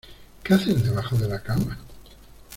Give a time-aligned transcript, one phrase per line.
[0.43, 1.77] ¿Qué haces debajo de la cama?